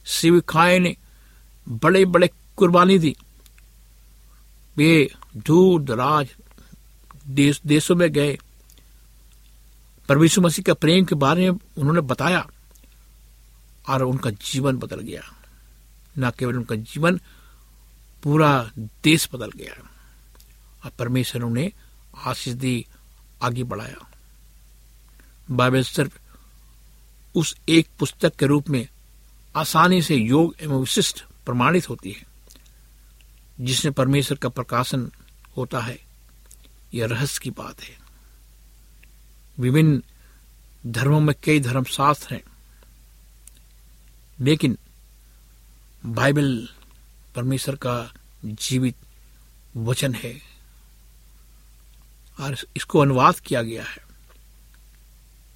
सेविकाएँ 0.05 0.79
ने 0.79 0.97
बड़े 1.69 2.05
बड़े 2.05 2.29
कुर्बानी 2.57 2.99
दी। 2.99 3.15
वे 4.77 5.13
दूर 5.37 5.81
दराज 5.81 6.29
देश 7.27 7.61
देशों 7.65 7.95
में 7.95 8.11
गए। 8.11 8.37
परमेश्वर 10.09 10.45
मसीह 10.45 10.63
का 10.63 10.73
प्रेम 10.73 11.05
के 11.05 11.15
बारे 11.15 11.51
में 11.51 11.59
उन्होंने 11.77 12.01
बताया 12.01 12.47
और 13.89 14.03
उनका 14.03 14.29
जीवन 14.29 14.77
बदल 14.77 14.99
गया। 14.99 15.21
न 16.19 16.31
केवल 16.31 16.55
उनका 16.55 16.75
जीवन, 16.75 17.21
पूरा 18.23 18.71
देश 18.77 19.29
बदल 19.33 19.51
गया। 19.51 19.89
और 20.85 20.91
परमेश्वर 20.99 21.41
उन्हें 21.41 21.71
आशीष 22.17 22.53
दी, 22.53 22.85
आगे 23.41 23.63
बढ़ाया। 23.63 24.11
बाइबल 25.51 25.83
सिर्फ़ 25.83 26.17
उस 27.35 27.57
एक 27.69 27.87
पुस्तक 27.99 28.35
के 28.35 28.45
रूप 28.45 28.69
में 28.69 28.87
आसानी 29.55 30.01
से 30.01 30.15
योग 30.15 30.55
एवं 30.61 30.79
विशिष्ट 30.79 31.25
प्रमाणित 31.45 31.89
होती 31.89 32.11
है, 32.11 32.25
जिसमें 33.61 33.93
परमेश्वर 33.93 34.37
का 34.37 34.49
प्रकाशन 34.49 35.11
होता 35.57 35.79
है। 35.79 35.99
यह 36.93 37.05
रहस्य 37.05 37.39
की 37.43 37.49
बात 37.49 37.81
है। 37.81 38.06
विभिन्न 39.59 40.03
धर्मों 40.91 41.19
में 41.19 41.35
कई 41.43 41.59
धर्मशास्त्र 41.59 42.33
हैं, 42.35 42.43
लेकिन 44.39 44.77
बाइबल 46.05 46.69
परमेश्वर 47.35 47.75
का 47.75 48.13
जीवित 48.45 48.95
वचन 49.77 50.13
है 50.13 50.41
और 52.39 52.57
इसको 52.75 52.99
अनुवाद 52.99 53.39
किया 53.39 53.61
गया 53.61 53.83
है। 53.83 54.05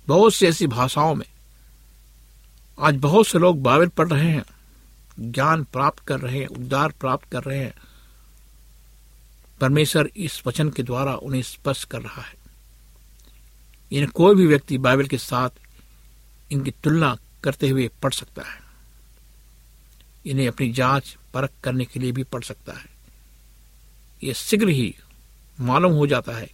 बहुत 0.07 0.33
सी 0.33 0.45
ऐसी 0.45 0.67
भाषाओं 0.67 1.15
में 1.15 1.25
आज 2.79 2.95
बहुत 2.95 3.27
से 3.27 3.39
लोग 3.39 3.61
बाइबल 3.61 3.87
पढ़ 3.87 4.07
रहे 4.07 4.29
हैं, 4.31 4.43
ज्ञान 5.31 5.63
प्राप्त 5.63 5.99
कर 5.99 6.19
रहे 6.19 6.39
हैं, 6.39 6.47
उद्धार 6.47 6.91
प्राप्त 6.91 7.31
कर 7.31 7.43
रहे 7.43 7.59
हैं। 7.59 7.73
परमेश्वर 9.61 10.09
इस 10.15 10.41
वचन 10.47 10.69
के 10.69 10.83
द्वारा 10.83 11.15
उन्हें 11.15 11.41
स्पष्ट 11.41 11.87
कर 11.89 12.01
रहा 12.01 12.21
है। 12.21 12.40
इन्हें 13.91 14.09
कोई 14.09 14.35
भी 14.35 14.45
व्यक्ति 14.45 14.77
बाइबल 14.77 15.07
के 15.07 15.17
साथ 15.17 15.49
इनकी 16.51 16.71
तुलना 16.71 17.17
करते 17.43 17.69
हुए 17.69 17.89
पढ़ 18.03 18.13
सकता 18.13 18.41
है। 18.41 18.59
इन्हें 20.25 20.47
अपनी 20.47 20.71
जाँच 20.71 21.17
परख 21.33 21.49
करने 21.63 21.85
के 21.85 21.99
लिए 21.99 22.11
भी 22.11 22.23
पढ़ 22.23 22.43
सकता 22.43 22.73
है। 22.73 22.85
यह 24.23 24.33
शीघ्र 24.33 24.69
ही 24.69 24.95
मालूम 25.59 25.93
हो 25.93 26.07
जाता 26.07 26.31
है 26.31 26.51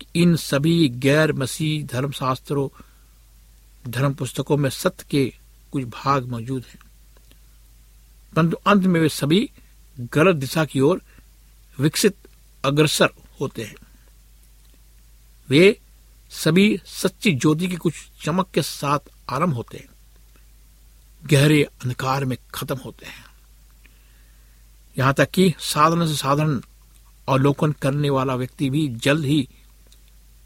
कि 0.00 0.22
इन 0.22 0.36
सभी 0.36 0.88
गैर 0.88 1.32
मसीह 1.32 1.86
धर्मशास्त्रों 1.86 2.82
धर्म 3.90 4.14
पुस्तकों 4.14 4.56
में 4.56 4.70
सत्य 4.70 5.04
के 5.10 5.34
कुछ 5.72 5.84
भाग 5.84 6.28
मौजूद 6.28 6.64
हैं। 6.68 6.78
परंतु 8.36 8.56
अंत 8.56 8.84
में 8.84 9.00
वे 9.00 9.08
सभी 9.08 9.50
गलत 10.00 10.36
दिशा 10.36 10.64
की 10.64 10.80
ओर 10.80 11.02
विकसित, 11.78 12.16
अग्रसर 12.64 13.08
होते 13.40 13.64
हैं। 13.64 13.74
वे 15.48 15.80
सभी 16.32 16.80
सच्ची 16.86 17.32
ज्योति 17.32 17.68
की 17.68 17.76
कुछ 17.76 17.94
चमक 18.24 18.50
के 18.54 18.62
साथ 18.62 18.98
आरंभ 19.30 19.54
होते 19.54 19.76
हैं। 19.76 19.88
गहरे 21.26 21.62
अंधकार 21.62 22.24
में 22.24 22.38
खत्म 22.54 22.76
होते 22.76 23.06
हैं। 23.06 23.24
यहाँ 24.98 25.14
तक 25.14 25.30
कि 25.30 25.54
साधारण 25.58 26.06
से 26.06 26.16
साधारण 26.16 26.60
अवलोकन 27.28 27.72
करने 27.72 28.10
वाला 28.10 28.34
व्यक्ति 28.34 28.70
भी 28.70 28.88
जल्द 28.88 29.24
ही 29.24 29.48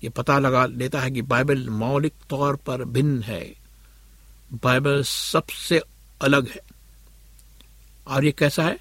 ये 0.05 0.11
पता 0.11 0.39
लगा 0.39 0.67
लेता 0.67 1.01
है 1.01 1.11
कि 1.11 1.23
बाइबल 1.23 1.69
मौलिक 1.69 2.13
तौर 2.31 2.57
पर 2.57 2.85
भिन्न 2.85 3.23
है। 3.23 3.55
बाइबल 4.53 5.03
सबसे 5.03 5.83
अलग 6.23 6.49
है। 6.49 6.61
और 8.07 8.25
ये 8.25 8.33
कैसा 8.33 8.65
है? 8.65 8.79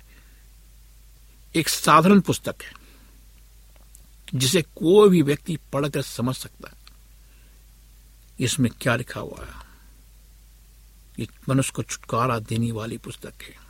एक 1.56 1.70
साधारण 1.70 2.20
पुस्तक 2.20 2.56
है, 2.62 2.74
जिसे 4.36 4.62
कोई 4.62 5.10
भी 5.10 5.22
व्यक्ति 5.22 5.58
पढ़कर 5.74 6.02
समझ 6.02 6.36
सकता 6.36 6.70
है। 6.70 6.85
इसमें 8.40 8.72
क्या 8.82 8.96
लिखा 8.96 9.20
हुआ 9.20 9.46
है? 9.46 9.66
ये 11.20 11.28
मनुष्य 11.50 11.72
को 11.76 11.84
छुटकारा 11.84 12.40
देने 12.40 12.72
वाली 12.72 12.98
पुस्तक 12.98 13.34
है। 13.42 13.66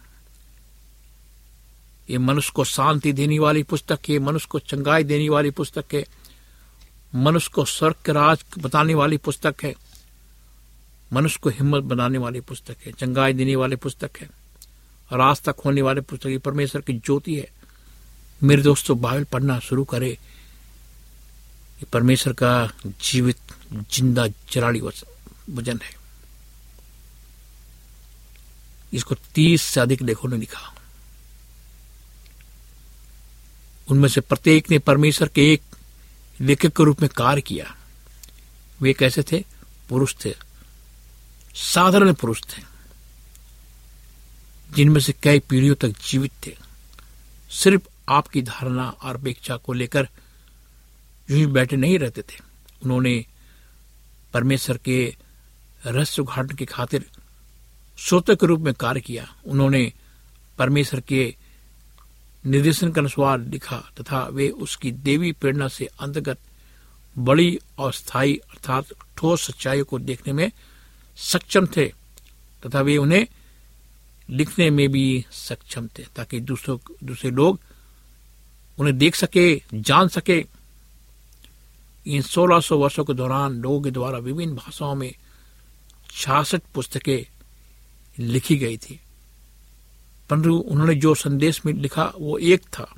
ये 2.09 2.17
मनुष्य 2.17 2.51
को 2.55 2.63
शांति 2.63 3.13
देने 3.13 3.39
वाली 3.39 3.63
पुस्तक 3.63 3.99
है। 4.09 4.19
मनुष्य 4.19 4.47
को 4.51 4.59
चंगाई 4.59 5.03
देने 5.03 5.29
वाली 5.29 5.51
पुस्तक 5.51 5.85
है। 5.93 6.05
मनुष्य 7.15 7.51
को 7.53 7.65
स्वर्ग 7.65 7.95
के 8.05 8.11
राज 8.11 8.43
बताने 8.59 8.93
वाली 8.93 9.17
पुस्तक 9.17 9.55
है। 9.63 9.75
मनुष्य 11.13 11.39
को 11.43 11.49
हिम्मत 11.49 11.83
बनाने 11.83 12.17
वाली 12.17 12.41
पुस्तक 12.41 12.77
है। 12.85 12.91
चंगाई 12.91 13.33
देने 13.33 13.55
वाली 13.55 13.75
पुस्तक 13.75 14.11
है। 14.17 14.29
रास्ता 15.13 15.51
खोलने 15.51 15.81
वाली 15.81 16.01
पुस्तक 16.01 16.41
परमेश्वर 16.45 16.81
की 16.81 16.93
ज्योति 16.93 17.35
है। 17.35 17.51
मेरे 18.43 18.61
दोस्तों, 18.61 19.01
बाइबल 19.01 19.23
पढ़ना 19.23 19.59
शुरू 19.59 19.83
करे। 19.83 20.17
परमेश्वर 21.83 22.33
का 22.33 22.71
जीवित, 22.85 23.37
ज़िंदा 23.73 24.27
जराड़ी 24.27 24.81
वचन 25.49 25.79
है। 25.83 25.95
इसको 28.93 29.15
तीस 29.15 29.61
से 29.61 29.79
अधिक 29.79 30.01
लेखों 30.01 30.29
ने 30.29 30.37
लिखा। 30.37 30.75
उनमें 33.87 34.09
से 34.09 34.21
प्रत्येक 34.21 34.71
ने 34.71 34.79
परमेश्वर 34.79 35.27
के 35.27 35.53
एक 35.53 35.61
लेखक 36.41 36.67
के 36.67 36.83
रूप 36.83 37.01
में 37.01 37.09
कार्य 37.09 37.41
किया। 37.41 37.77
वे 38.81 38.93
कैसे 38.93 39.23
थे? 39.23 39.43
पुरुष 39.89 40.15
थे। 40.25 40.35
साधारण 41.55 42.13
पुरुष 42.13 42.41
थे। 42.43 42.61
जिनमें 44.75 45.01
से 45.01 45.13
कई 45.13 45.39
पीढ़ियों 45.39 45.75
तक 45.75 45.87
जीवित 45.87 46.31
थे। 46.45 46.57
सिर्फ़ 47.49 47.81
आपकी 48.09 48.41
धारणा 48.41 48.89
और 48.89 49.15
अपेक्षा 49.15 49.57
को 49.57 49.73
लेकर 49.73 50.09
यूँ 51.31 51.39
ही 51.39 51.45
बैठे 51.45 51.75
नहीं 51.75 51.99
रहते 51.99 52.21
थे। 52.21 52.39
उन्होंने 52.83 53.25
परमेश्वर 54.33 54.77
के 54.77 55.15
रहस्य 55.85 56.21
उद्घाटन 56.21 56.55
की 56.55 56.65
खातिर 56.65 57.05
श्रोता 57.97 58.33
के 58.33 58.45
रूप 58.45 58.59
में 58.59 58.73
कार्य 58.73 59.01
किया। 59.01 59.35
उन्होंने 59.45 59.93
परमेश्वर 60.57 60.99
के 60.99 61.35
निर्देशन 62.45 62.91
के 62.91 62.99
अनुसार 62.99 63.39
लिखा 63.39 63.77
तथा 63.77 64.27
वे 64.27 64.49
उसकी 64.49 64.91
देवी 64.91 65.31
प्रेरणा 65.31 65.67
से 65.67 65.85
अंतर्गत 65.99 66.37
बड़ी 67.17 67.59
और 67.77 67.93
स्थायी 67.93 68.37
अर्थात 68.37 68.85
ठोस 69.17 69.47
सच्चाई 69.47 69.81
को 69.81 69.99
देखने 69.99 70.33
में 70.33 70.51
सक्षम 71.17 71.65
थे 71.65 71.85
तथा 72.65 72.81
वे 72.81 72.97
उन्हें 72.97 73.27
लिखने 74.29 74.69
में 74.69 74.89
भी 74.89 75.25
सक्षम 75.31 75.87
थे 75.87 76.03
ताकि 76.15 76.39
दूसरों, 76.39 76.77
दूसरे 77.03 77.31
लोग 77.31 77.59
उन्हें 78.79 78.97
देख 78.97 79.15
सके, 79.15 79.61
जान 79.73 80.07
सके। 80.07 80.45
इन 82.07 82.21
1600 82.21 82.77
वर्षों 82.77 83.05
के 83.05 83.13
दौरान 83.13 83.53
लोगों 83.53 83.81
के 83.81 83.91
द्वारा 83.91 84.17
विभिन्न 84.17 84.55
भाषाओं 84.55 84.95
में 84.95 85.15
छियासठ 86.11 86.61
पुस्तकें 86.73 87.31
लिखी 88.19 88.57
गई 88.57 88.77
थी। 88.77 88.99
परंतु 90.29 90.55
उन्होंने 90.55 90.95
जो 90.95 91.15
संदेश 91.15 91.61
में 91.65 91.73
लिखा, 91.73 92.13
वो 92.19 92.37
एक 92.37 92.61
था। 92.61 92.95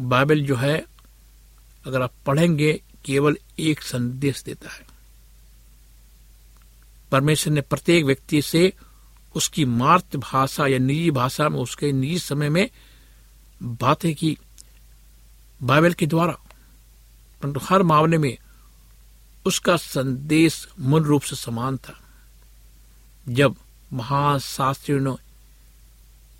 बाइबल 0.00 0.40
जो 0.40 0.56
है, 0.56 0.84
अगर 1.86 2.02
आप 2.02 2.12
पढ़ेंगे, 2.26 2.82
केवल 3.04 3.36
एक 3.58 3.82
संदेश 3.82 4.42
देता 4.42 4.72
है। 4.72 4.86
परमेश्वर 7.12 7.52
ने 7.52 7.60
प्रत्येक 7.60 8.04
व्यक्ति 8.04 8.42
से 8.42 8.72
उसकी 9.34 9.64
मातृभाषा 9.64 10.66
या 10.66 10.78
निजी 10.78 11.10
भाषा 11.10 11.48
में, 11.48 11.58
उसके 11.58 11.92
निजी 11.92 12.18
समय 12.18 12.48
में 12.48 12.70
बातें 13.62 14.14
की। 14.14 14.38
बाइबल 15.62 15.92
के 15.92 16.06
द्वारा 16.06 16.38
परंतु 17.44 17.60
हर 17.62 17.82
मामले 17.82 18.18
में 18.18 18.38
उसका 19.46 19.76
संदेश 19.76 20.68
मूल 20.80 21.02
रूप 21.02 21.22
से 21.22 21.36
समान 21.36 21.76
था। 21.76 22.00
जब 23.28 23.56
महाशास्त्रियों 23.92 25.00
ने 25.00 25.14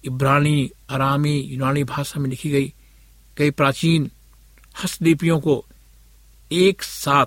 इब्रानी, 0.05 0.71
अरामी, 0.89 1.41
यूनानी 1.41 1.85
भाषा 1.85 2.21
में 2.21 2.31
लिखी 2.31 2.51
गई 2.51 2.75
कई 3.37 3.51
प्राचीन 3.51 4.11
हस्तलिपियों 4.85 5.41
को 5.41 5.65
एक 6.53 6.83
साथ 6.83 7.27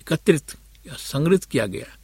एकत्रित 0.00 0.52
या 0.86 0.94
संग्रहित 0.94 1.44
किया 1.44 1.66
गया, 1.66 1.96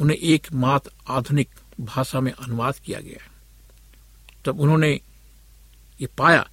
उन्हें 0.00 0.16
एक 0.16 0.52
मात 0.52 0.82
आधुनिक 1.08 1.48
भाषा 1.80 2.20
में 2.20 2.32
अनुवाद 2.32 2.74
किया 2.76 3.00
गया। 3.00 3.32
तब 4.44 4.60
उन्होंने 4.60 5.00
ये 6.00 6.06
पाया 6.06 6.50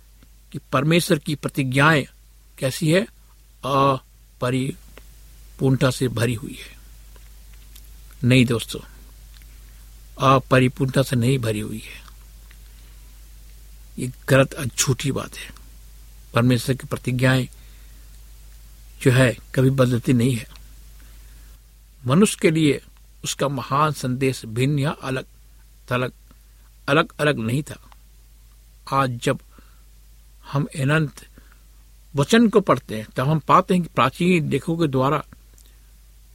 कि 0.51 0.59
परमेश्वर 0.71 1.19
की 1.19 1.35
प्रतिज्ञाएँ 1.35 2.07
कैसी 2.57 2.91
है 2.91 3.18
अपरिपूर्णता 3.65 4.69
से 5.91 6.08
भरी 6.08 6.34
हुई 6.34 6.58
है। 6.60 6.78
नहीं 8.24 8.45
दोस्तों, 8.45 8.80
अपरिपूर्णता 10.19 11.04
से 11.04 11.15
नहीं 11.15 11.39
भरी 11.39 11.60
हुई 11.60 11.84
है। 11.86 12.00
ये 14.00 14.12
गलत 14.30 14.54
और 14.54 14.65
झूठी 14.65 15.12
बात 15.12 15.38
है। 15.38 15.50
परमेश्वर 16.34 16.76
की 16.76 16.88
प्रतिज्ञाएँ 16.88 17.48
जो 19.02 19.12
है 19.12 19.38
कभी 19.56 19.69
बदलती 19.69 20.13
नहीं 20.13 20.36
है। 20.36 20.48
मनुष्य 22.06 22.38
के 22.41 22.52
लिए 22.52 22.82
उसका 23.24 23.48
महान 23.48 23.91
संदेश 23.91 24.45
भिन्न 24.45 24.80
या 24.80 24.91
अलग 25.04 25.26
थलग 25.91 26.13
अलग 26.89 27.13
अलग 27.19 27.39
नहीं 27.39 27.63
था। 27.63 27.89
आज 28.93 29.10
जब 29.24 29.39
हम 30.52 30.67
अनंत 30.76 31.28
वचन 32.15 32.48
को 32.50 32.60
पढ़ते 32.62 32.98
हैं, 32.98 33.08
तब 33.15 33.28
हम 33.28 33.39
पाते 33.39 33.74
हैं 33.74 33.84
कि 33.84 33.89
प्राचीन 33.95 34.50
लेखों 34.50 34.78
के 34.78 34.88
द्वारा 34.88 35.24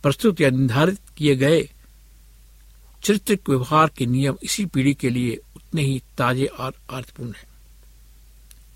प्रस्तुत 0.03 0.41
या 0.41 0.51
निर्धारित 0.51 0.99
किए 1.17 1.37
गए 1.37 1.71
चरित्रिक 3.05 3.49
व्यवहार 3.49 3.91
के 3.97 4.07
नियम 4.07 4.37
इसी 4.43 4.67
पीढ़ी 4.67 4.95
के 4.95 5.11
लिए 5.11 5.37
उतने 5.57 5.83
ही 5.83 6.03
ताजे 6.19 6.47
और 6.47 6.75
अर्थपूर्ण 6.91 7.33
हैं। 7.33 7.47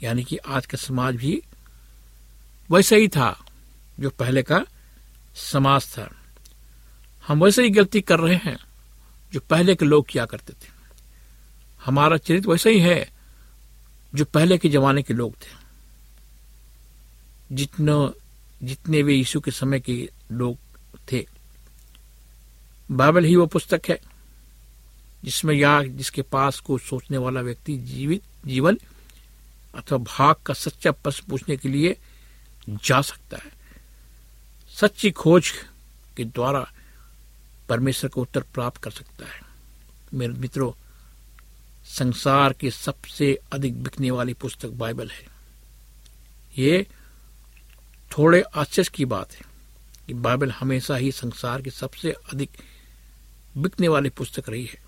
यानी 0.02 0.24
कि 0.24 0.36
आज 0.36 0.66
का 0.66 0.78
समाज 0.78 1.16
भी 1.16 1.42
वैसा 2.70 2.96
ही 2.96 3.08
था 3.08 3.44
जो 4.00 4.10
पहले 4.10 4.42
का 4.42 4.64
समाज 5.34 5.86
था। 5.86 6.10
हम 7.28 7.44
वैसे 7.44 7.62
ही 7.62 7.70
गलती 7.70 8.00
कर 8.00 8.20
रहे 8.20 8.36
हैं 8.36 8.58
जो 9.32 9.40
पहले 9.40 9.74
के 9.74 9.84
लोग 9.84 10.06
किया 10.08 10.24
करते 10.26 10.52
थे। 10.52 10.70
हमारा 11.84 12.16
चरित्र 12.16 12.48
वैसा 12.48 12.70
ही 12.70 12.80
है 12.80 13.08
जो 14.14 14.24
पहले 14.24 14.58
के 14.58 14.68
जमाने 14.68 15.02
के 15.02 15.14
लोग 15.14 15.34
थे। 15.34 15.57
जितने 17.52 18.28
जितने 18.66 19.02
वे 19.02 19.14
यीशु 19.14 19.40
के 19.40 19.50
समय 19.50 19.80
के 19.80 20.10
लोग 20.32 20.58
थे, 21.12 21.26
बाइबल 22.90 23.24
ही 23.24 23.36
वो 23.36 23.46
पुस्तक 23.46 23.80
है, 23.88 24.00
जिसमें 25.24 25.54
या, 25.54 25.82
जिसके 25.82 26.22
पास 26.22 26.60
को 26.60 26.78
सोचने 26.78 27.18
वाला 27.18 27.40
व्यक्ति 27.40 27.78
जीवित, 27.78 28.22
जीवन 28.46 28.78
अथवा 29.74 29.98
भाग 29.98 30.34
का 30.46 30.54
सच्चा 30.54 30.92
प्रश्न 30.92 31.24
पूछने 31.30 31.56
के 31.56 31.68
लिए 31.68 31.96
जा 32.68 33.00
सकता 33.00 33.36
है। 33.36 33.52
सच्ची 34.80 35.10
खोज 35.10 35.52
के 36.16 36.24
द्वारा 36.24 36.72
परमेश्वर 37.68 38.10
को 38.10 38.22
उत्तर 38.22 38.40
प्राप्त 38.40 38.82
कर 38.82 38.90
सकता 38.90 39.26
है। 39.26 39.40
मेरे 40.14 40.32
मित्रों, 40.32 40.72
संसार 41.86 42.52
की 42.52 42.70
सबसे 42.70 43.38
अधिक 43.52 43.82
बिकने 43.82 44.10
वाली 44.10 44.34
पुस्तक 44.34 44.68
बाइबल 44.68 45.08
है। 45.08 45.26
ये 46.58 46.86
थोड़े 48.10 48.40
आश्चर्य 48.40 48.90
की 48.94 49.04
बात 49.04 49.32
है 49.32 49.40
कि 50.06 50.14
बाइबल 50.14 50.50
हमेशा 50.50 50.96
ही 50.96 51.12
संसार 51.12 51.62
की 51.62 51.70
सबसे 51.70 52.10
अधिक 52.10 52.50
बिकने 53.56 53.88
वाली 53.88 54.08
पुस्तक 54.08 54.48
रही 54.48 54.64
है। 54.64 54.78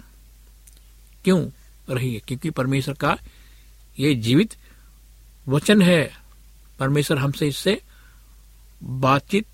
क्यों 1.25 1.51
रही 1.91 2.15
है? 2.15 2.21
क्योंकि 2.21 2.51
परमेश्वर 2.51 2.95
का 2.95 3.19
ये 3.99 4.15
जीवित 4.15 4.57
वचन 5.49 5.83
है। 5.83 6.13
परमेश्वर 6.79 7.19
हमसे 7.19 7.49
इससे 7.49 7.83
बातचीत 8.83 9.47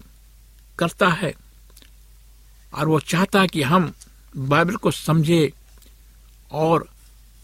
करता 0.78 1.08
है 1.08 1.34
और 2.74 2.88
वो 2.88 3.00
चाहता 3.00 3.40
है 3.40 3.48
कि 3.48 3.62
हम 3.62 3.94
बाइबल 4.36 4.76
को 4.76 4.90
समझे 4.90 5.52
और 6.52 6.88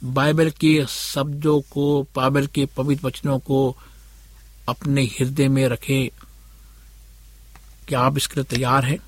बाइबल 0.04 0.50
के 0.50 0.86
शब्दों 0.88 1.60
को, 1.60 2.02
बाइबल 2.02 2.46
के 2.46 2.66
पवित्र 2.66 3.06
वचनों 3.06 3.38
को 3.38 3.76
अपने 4.68 5.02
हृदय 5.04 5.48
में 5.48 5.68
रखें 5.68 6.08
क्या 7.88 8.00
आप 8.00 8.16
इसके 8.16 8.34
लिए 8.34 8.44
तैयार 8.44 8.84
हैं। 8.84 8.98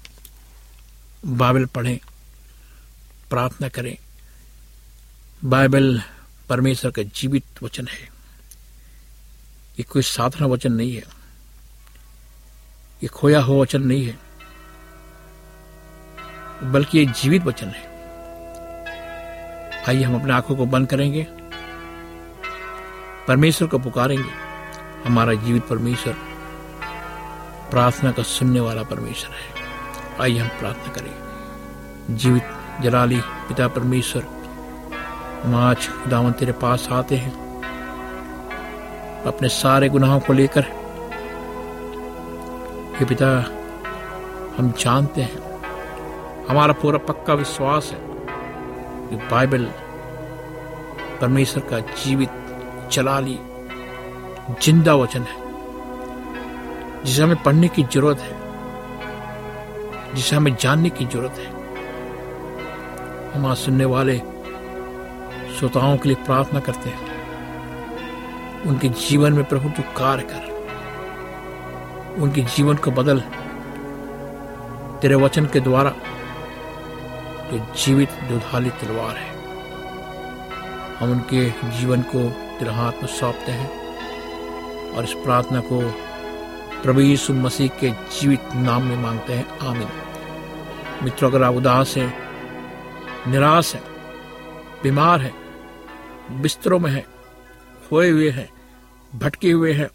बाइबल 1.27 1.65
पढ़ें, 1.65 1.99
प्रार्थना 3.31 3.69
करें। 3.69 3.99
बाइबल 5.45 6.03
परमेश्वर 6.49 6.91
का 6.91 7.03
जीवित 7.03 7.45
वचन 7.63 7.87
है। 7.87 8.03
ये 9.79 9.83
कोई 9.83 10.03
साधारण 10.03 10.47
वचन 10.47 10.73
नहीं 10.73 10.93
है। 10.93 11.03
ये 13.03 13.07
खोया 13.07 13.41
हुआ 13.41 13.63
वचन 13.63 13.83
नहीं 13.83 14.07
है। 14.07 14.19
बल्कि 16.73 16.99
ये 16.99 17.07
जीवित 17.07 17.43
वचन 17.43 17.69
है। 17.69 17.95
आइए 19.89 20.03
हम 20.03 20.21
अपने 20.21 20.33
आँखों 20.33 20.57
को 20.57 20.67
बंद 20.67 20.89
करेंगे। 20.89 21.27
परमेश्वर 23.29 23.69
को 23.69 23.79
पुकारेंगे। 23.79 24.44
हमारा 25.05 25.35
जीवित 25.35 25.65
परमेश्वर, 25.65 26.13
प्रार्थना 27.71 28.13
का 28.13 28.23
सुनने 28.23 28.61
वाला 28.61 28.83
परमेश्वर 28.83 29.35
है। 29.35 29.65
आइए 30.23 30.39
हम 30.39 30.49
प्रार्थना 30.49 30.93
करें। 30.93 31.25
जीवित, 32.17 32.43
जलाली 32.81 33.21
पिता 33.21 33.69
परमेश्वर, 33.69 34.27
हम 35.45 35.55
आज 35.55 35.89
खुदावन 35.89 36.33
तेरे 36.33 36.53
पास 36.53 36.89
आते 36.93 37.17
हैं। 37.17 37.63
अपने 39.27 39.49
सारे 39.49 39.89
गुनाहों 39.89 40.21
को 40.21 40.33
लेकर, 40.33 40.65
हे 42.99 43.05
पिता, 43.05 43.39
हम 44.59 44.73
जानते 44.73 45.23
हैं, 45.23 45.61
हमारा 46.47 46.73
पूरा 46.73 46.99
पक्का 46.99 47.35
विश्वास 47.35 47.91
है 47.93 47.99
कि 49.09 49.17
बाइबल 49.17 49.65
परमेश्वर 51.21 51.63
का 51.63 51.79
जीवित 51.79 52.31
चलाली 52.93 53.39
ज़िंदा 54.51 54.95
वचन 54.95 55.23
है, 55.23 55.37
जिसे 57.05 57.23
हमें 57.23 57.43
पढ़ने 57.43 57.69
की 57.69 57.83
ज़रूरत 57.83 58.19
है, 58.19 58.33
जिसे 60.15 60.37
हमें 60.37 60.57
जानने 60.57 60.91
की 60.91 61.05
ज़रूरत 61.07 61.39
है। 61.39 61.47
हम 63.33 63.47
आज 63.47 63.57
सुनने 63.57 63.85
वाले 63.85 64.19
श्रोताओं 65.59 65.97
के 65.97 66.09
लिए 66.09 66.25
प्रार्थना 66.25 66.61
करते 66.61 66.91
हैं। 66.91 67.13
उनके 68.63 68.89
जीवन 68.89 69.33
में 69.33 69.45
प्रभु 69.45 69.69
तू 69.69 69.83
कार्य 69.83 70.23
कर। 70.23 70.43
उनके 72.23 72.43
जीवन 72.43 72.77
को 72.77 72.91
बदल। 72.91 73.21
तेरे 75.03 75.15
वचन 75.15 75.47
के 75.47 75.61
द्वारा 75.61 75.91
जो 77.51 77.59
जीवित 77.85 78.11
दुधाली 78.29 78.71
तलवार 78.71 79.17
है, 79.17 79.33
हम 80.99 81.11
उनके 81.13 81.51
जीवन 81.51 82.03
को 82.03 82.29
तेरे 82.59 82.71
हाथ 82.71 82.93
में 82.93 83.07
सौंपते 83.07 83.53
हैं। 83.53 83.84
और 84.95 85.05
इस 85.05 85.13
प्रार्थना 85.13 85.61
को 85.61 86.01
प्रभु 86.83 87.01
यीशु 87.01 87.35
मसीह 87.35 87.69
के 87.69 87.91
जीवित 87.91 88.41
नाम 88.55 88.83
में 88.83 88.97
मांगते 88.97 89.33
हैं। 89.33 89.59
आमीन। 89.59 89.89
मित्रों, 91.03 91.31
अगर 91.31 91.43
आप 91.43 91.55
उदास 91.55 91.97
हैं, 91.97 92.25
निराश 93.31 93.75
हैं, 93.75 93.85
बीमार 94.83 95.21
हैं, 95.21 95.35
बिस्तरों 96.43 96.79
में 96.79 96.91
हैं, 96.91 97.07
खोए 97.89 98.11
हुए 98.11 98.31
हैं, 98.31 98.49
भटके 99.19 99.51
हुए 99.51 99.73
हैं, 99.73 99.91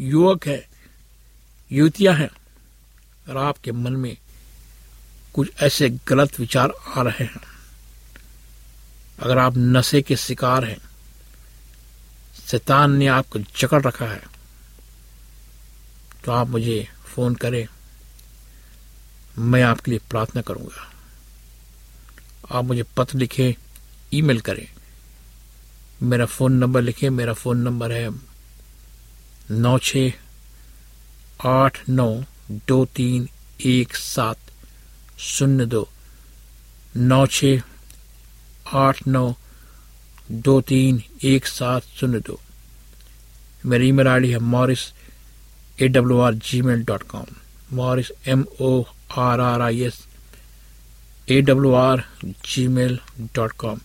युवक 0.00 0.46
है, 0.46 0.68
युवतियाँ 1.72 2.14
हैं, 2.14 2.30
और 3.28 3.36
आपके 3.36 3.72
मन 3.72 3.92
में 3.92 4.16
कुछ 5.34 5.50
ऐसे 5.62 5.90
गलत 6.08 6.40
विचार 6.40 6.72
आ 6.96 7.02
रहे 7.02 7.24
हैं, 7.24 7.40
अगर 9.20 9.38
आप 9.38 9.54
नशे 9.56 10.02
के 10.02 10.16
शिकार 10.16 10.64
हैं 10.64 10.87
शैतान 12.50 12.92
ने 12.92 13.06
आपको 13.06 13.38
जकड़ 13.38 13.82
रखा 13.82 14.06
है। 14.06 14.22
तो 16.24 16.32
आप 16.32 16.48
मुझे 16.48 16.88
फ़ोन 17.04 17.34
करें। 17.34 17.68
मैं 19.38 19.62
आपके 19.62 19.90
लिए 19.90 20.00
प्रार्थना 20.10 20.42
करूँगा। 20.42 20.92
आप 22.50 22.64
मुझे 22.64 22.82
पत्र 22.82 23.18
लिखें, 23.18 23.54
ईमेल 24.14 24.40
करें। 24.40 24.68
मेरा 26.02 26.26
फ़ोन 26.26 26.52
नंबर 26.52 26.82
लिखें, 26.82 27.10
मेरा 27.10 27.32
फ़ोन 27.32 27.58
नंबर 27.58 27.92
है 27.92 28.10
नौ 29.50 29.78
छ 29.78 29.96
आठ 31.46 31.88
नौ 31.88 32.24
दो 32.50 32.84
तीन 32.84 33.28
एक 33.66 33.96
सात 33.96 34.38
शून्य 35.18 35.66
दो। 35.66 35.88
नौ 36.96 37.26
छ 37.26 37.44
आठ 38.74 39.06
नौ 39.06 39.34
दो 40.30 40.60
तीन 40.60 41.02
एक 41.24 41.46
सात 41.46 41.82
शून्य 41.98 42.18
दो। 42.26 42.38
मेरी 43.66 43.88
ईमेल 43.88 44.08
आई 44.08 44.20
डी 44.20 44.30
है 44.30 44.38
Morris 44.38 44.80
A 45.78 45.88
W 45.88 46.18
R 46.20 46.34
Gmail 46.62 46.84
dot 46.84 47.02
com 47.08 47.24
Morris 47.76 48.10
M 48.28 48.44
O 48.60 48.82
R 49.18 49.40
R 49.40 49.60
I 49.62 49.80
S 49.82 50.00
A 51.28 51.40
W 51.40 51.72
R 51.74 52.02
Gmail 52.68 52.98
dot 53.34 53.52
com 53.58 53.80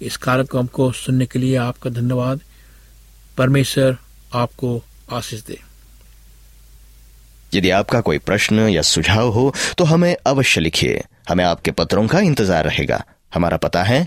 इस 0.00 0.16
कार्यक्रम 0.18 0.66
को 0.66 0.90
सुनने 0.94 1.26
के 1.26 1.38
लिए 1.38 1.56
आपका 1.58 1.90
धन्यवाद। 1.90 2.40
परमेश्वर 3.38 3.96
आपको 4.34 4.82
आशीष 5.12 5.42
दे। 5.44 5.58
यदि 7.54 7.70
आपका 7.70 8.00
कोई 8.00 8.18
प्रश्न 8.20 8.68
या 8.68 8.82
सुझाव 8.84 9.28
हो 9.32 9.52
तो 9.78 9.84
हमें 9.84 10.14
अवश्य 10.26 10.60
लिखिए। 10.60 11.02
हमें 11.28 11.44
आपके 11.44 11.70
पत्रों 11.70 12.06
का 12.06 12.20
इंतज़ार 12.20 12.64
रहेगा। 12.64 13.02
हमारा 13.34 13.56
पता 13.58 13.82
है 13.82 14.06